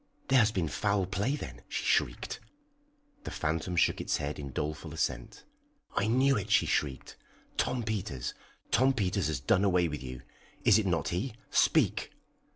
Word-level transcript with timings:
"There 0.29 0.39
has 0.39 0.51
been 0.51 0.67
foul 0.67 1.05
play 1.05 1.35
then!" 1.35 1.61
she 1.67 1.83
shrieked. 1.85 2.39
The 3.23 3.29
phantom 3.29 3.75
shook 3.75 4.01
its 4.01 4.17
head 4.17 4.39
in 4.39 4.49
doleful 4.49 4.95
assent. 4.95 5.45
"I 5.95 6.07
knew 6.07 6.35
it!" 6.35 6.49
she 6.49 6.65
shrieked. 6.65 7.17
"Tom 7.55 7.83
Peters 7.83 8.33
Tom 8.71 8.93
Peters 8.93 9.27
has 9.27 9.39
done 9.39 9.63
away 9.63 9.87
with 9.87 10.01
you. 10.01 10.23
Is 10.65 10.79
it 10.79 10.87
not 10.87 11.09
he? 11.09 11.35
Speak!" 11.51 12.13